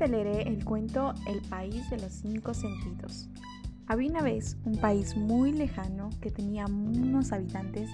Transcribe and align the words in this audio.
El 0.00 0.64
cuento 0.64 1.14
El 1.26 1.40
país 1.42 1.88
de 1.88 1.98
los 1.98 2.12
cinco 2.12 2.52
sentidos. 2.52 3.28
Había 3.86 4.10
una 4.10 4.22
vez 4.22 4.56
un 4.64 4.76
país 4.76 5.16
muy 5.16 5.52
lejano 5.52 6.10
que 6.20 6.30
tenía 6.30 6.66
unos 6.66 7.32
habitantes 7.32 7.88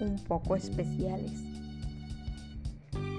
un 0.00 0.16
poco 0.24 0.56
especiales. 0.56 1.30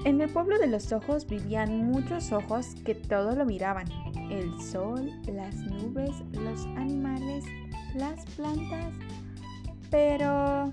En 0.04 0.20
el 0.20 0.30
pueblo 0.30 0.58
de 0.58 0.68
los 0.68 0.92
ojos 0.92 1.28
vivían 1.28 1.86
muchos 1.86 2.32
ojos 2.32 2.76
que 2.84 2.96
todo 2.96 3.36
lo 3.36 3.46
miraban. 3.46 3.86
El 4.32 4.60
sol, 4.60 5.12
las 5.32 5.56
nubes, 5.56 6.12
los 6.32 6.66
animales, 6.76 7.46
las 7.94 8.26
plantas, 8.36 8.94
pero 9.92 10.72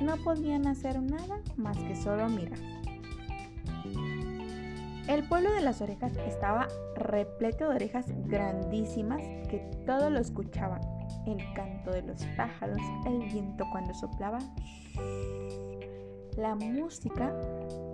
no 0.00 0.16
podían 0.24 0.66
hacer 0.66 1.00
nada 1.02 1.40
más 1.56 1.76
que 1.76 1.94
solo 1.94 2.28
mirar. 2.30 2.58
El 5.08 5.24
pueblo 5.24 5.52
de 5.52 5.62
las 5.62 5.80
orejas 5.80 6.16
estaba 6.16 6.68
repleto 6.96 7.68
de 7.68 7.74
orejas 7.74 8.06
grandísimas 8.26 9.20
que 9.48 9.58
todo 9.84 10.10
lo 10.10 10.20
escuchaban. 10.20 10.80
El 11.26 11.38
canto 11.54 11.90
de 11.90 12.02
los 12.02 12.24
pájaros, 12.36 12.78
el 13.06 13.18
viento 13.18 13.64
cuando 13.72 13.92
soplaba, 13.94 14.38
la 16.36 16.54
música, 16.54 17.32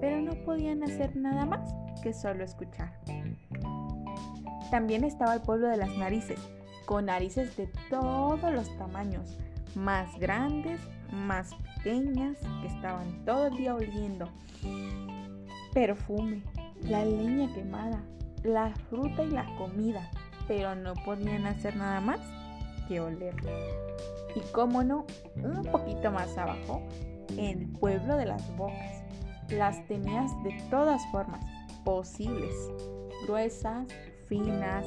pero 0.01 0.21
no 0.21 0.35
podían 0.45 0.83
hacer 0.83 1.17
nada 1.17 1.47
más 1.47 1.75
que 2.03 2.13
solo 2.13 2.45
escuchar. 2.45 2.93
También 4.71 5.03
estaba 5.05 5.35
el 5.35 5.41
pueblo 5.41 5.69
de 5.69 5.79
las 5.79 5.97
narices, 5.97 6.39
con 6.85 7.07
narices 7.07 7.57
de 7.57 7.69
todos 7.89 8.53
los 8.53 8.77
tamaños, 8.77 9.39
más 9.75 10.19
grandes, 10.19 10.81
más 11.11 11.51
pequeñas, 11.77 12.37
que 12.61 12.69
estaban 12.69 13.25
todo 13.25 13.47
el 13.47 13.57
día 13.57 13.75
oliendo 13.75 14.29
perfume, 15.73 16.43
la 16.83 17.05
leña 17.05 17.53
quemada, 17.55 18.03
la 18.45 18.75
fruta 18.89 19.23
y 19.23 19.31
la 19.31 19.47
comida, 19.57 20.11
pero 20.47 20.75
no 20.75 20.95
podían 21.05 21.47
hacer 21.47 21.77
nada 21.77 22.01
más 22.01 22.21
que 22.89 23.01
oler. 23.01 23.35
Y 24.35 24.41
cómo 24.53 24.83
no, 24.83 25.07
un 25.37 25.63
poquito 25.65 26.11
más 26.11 26.37
abajo, 26.39 26.83
el 27.37 27.69
pueblo 27.69 28.17
de 28.17 28.27
las 28.27 28.57
bocas. 28.57 29.03
Las 29.51 29.87
tenías 29.87 30.31
de 30.43 30.53
todas 30.71 31.01
formas 31.11 31.45
posibles, 31.85 32.55
gruesas, 33.27 33.87
finas, 34.27 34.85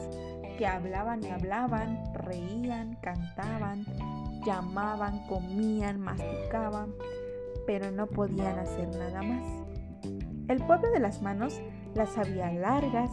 que 0.57 0.67
hablaban 0.67 1.23
y 1.23 1.29
hablaban, 1.29 2.13
reían, 2.13 2.95
cantaban, 3.01 3.85
llamaban, 4.45 5.25
comían, 5.27 5.99
masticaban, 5.99 6.93
pero 7.65 7.91
no 7.91 8.05
podían 8.07 8.59
hacer 8.59 8.87
nada 8.95 9.23
más. 9.23 9.43
El 10.47 10.57
pueblo 10.65 10.91
de 10.91 10.99
las 10.99 11.21
manos 11.21 11.59
las 11.95 12.17
había 12.17 12.51
largas, 12.51 13.11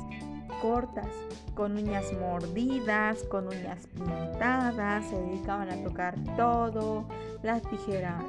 cortas, 0.60 1.08
con 1.54 1.76
uñas 1.76 2.04
mordidas, 2.20 3.22
con 3.24 3.46
uñas 3.46 3.86
pintadas, 3.94 5.04
se 5.06 5.20
dedicaban 5.20 5.70
a 5.70 5.82
tocar 5.82 6.14
todo, 6.36 7.08
las 7.42 7.62
tijeras, 7.62 8.24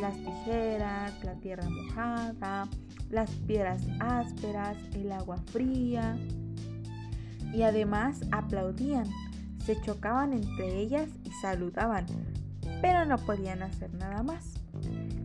las 0.00 0.14
tijeras, 0.16 1.12
la 1.24 1.34
tierra 1.34 1.68
mojada, 1.68 2.68
las 3.10 3.30
piedras 3.30 3.82
ásperas, 4.00 4.76
el 4.94 5.12
agua 5.12 5.38
fría. 5.52 6.16
Y 7.52 7.62
además 7.62 8.20
aplaudían, 8.32 9.06
se 9.64 9.80
chocaban 9.80 10.32
entre 10.32 10.76
ellas 10.78 11.08
y 11.24 11.30
saludaban, 11.40 12.06
pero 12.82 13.04
no 13.04 13.16
podían 13.18 13.62
hacer 13.62 13.92
nada 13.94 14.22
más. 14.22 14.54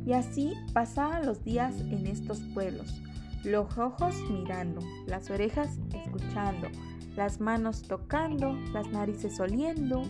Y 0.05 0.13
así 0.13 0.53
pasaban 0.73 1.25
los 1.25 1.43
días 1.43 1.79
en 1.79 2.07
estos 2.07 2.39
pueblos, 2.53 3.01
los 3.43 3.77
ojos 3.77 4.15
mirando, 4.29 4.81
las 5.05 5.29
orejas 5.29 5.79
escuchando, 5.93 6.67
las 7.15 7.39
manos 7.39 7.83
tocando, 7.83 8.53
las 8.73 8.87
narices 8.89 9.39
oliendo 9.39 10.03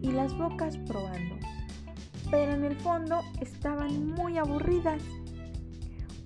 y 0.00 0.12
las 0.12 0.36
bocas 0.36 0.76
probando. 0.78 1.36
Pero 2.30 2.52
en 2.52 2.64
el 2.64 2.76
fondo 2.76 3.20
estaban 3.40 4.08
muy 4.08 4.38
aburridas. 4.38 5.02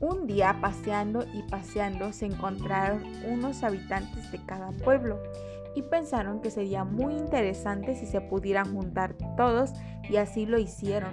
Un 0.01 0.27
día 0.27 0.57
paseando 0.61 1.25
y 1.35 1.43
paseando 1.51 2.13
se 2.13 2.27
encontraron 2.27 3.03
unos 3.27 3.65
habitantes 3.65 4.31
de 4.31 4.39
cada 4.45 4.71
pueblo 4.71 5.19
y 5.75 5.83
pensaron 5.83 6.41
que 6.41 6.51
sería 6.51 6.85
muy 6.85 7.15
interesante 7.15 7.95
si 7.95 8.07
se 8.07 8.21
pudieran 8.21 8.73
juntar 8.73 9.15
todos 9.37 9.73
y 10.09 10.17
así 10.17 10.47
lo 10.47 10.59
hicieron. 10.59 11.13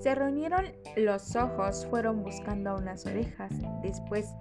Se 0.00 0.14
reunieron 0.14 0.66
los 0.96 1.34
ojos, 1.34 1.86
fueron 1.90 2.22
buscando 2.22 2.76
unas 2.76 3.04
orejas, 3.04 3.52
después 3.82 4.32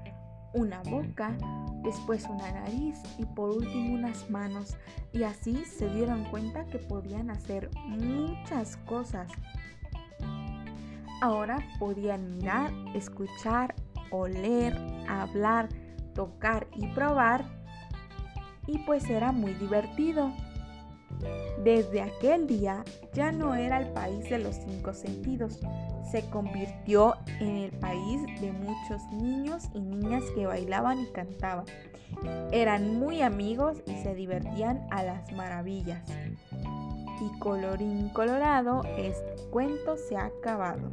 una 0.53 0.81
boca, 0.83 1.35
después 1.83 2.25
una 2.29 2.51
nariz 2.51 3.01
y 3.17 3.25
por 3.25 3.49
último 3.49 3.95
unas 3.95 4.29
manos. 4.29 4.77
Y 5.13 5.23
así 5.23 5.65
se 5.65 5.89
dieron 5.89 6.25
cuenta 6.25 6.65
que 6.65 6.77
podían 6.77 7.31
hacer 7.31 7.69
muchas 7.87 8.77
cosas. 8.77 9.31
Ahora 11.21 11.57
podían 11.79 12.37
mirar, 12.37 12.71
escuchar, 12.93 13.73
oler, 14.11 14.77
hablar, 15.09 15.69
tocar 16.13 16.67
y 16.75 16.87
probar. 16.93 17.45
Y 18.67 18.77
pues 18.79 19.09
era 19.09 19.31
muy 19.31 19.53
divertido. 19.55 20.31
Desde 21.63 22.01
aquel 22.01 22.47
día 22.47 22.83
ya 23.13 23.31
no 23.31 23.55
era 23.55 23.79
el 23.79 23.87
país 23.89 24.29
de 24.29 24.39
los 24.39 24.55
cinco 24.55 24.93
sentidos, 24.93 25.59
se 26.11 26.21
convirtió 26.29 27.15
en 27.39 27.57
el 27.57 27.71
país 27.71 28.21
de 28.39 28.51
muchos 28.51 29.01
niños 29.11 29.69
y 29.73 29.81
niñas 29.81 30.23
que 30.35 30.45
bailaban 30.45 31.01
y 31.01 31.07
cantaban. 31.07 31.65
Eran 32.51 32.97
muy 32.99 33.21
amigos 33.21 33.77
y 33.85 33.95
se 34.01 34.15
divertían 34.15 34.87
a 34.91 35.03
las 35.03 35.31
maravillas. 35.33 36.07
Y 37.19 37.39
colorín 37.39 38.09
colorado, 38.09 38.83
este 38.97 39.35
cuento 39.49 39.97
se 39.97 40.15
ha 40.15 40.25
acabado. 40.25 40.89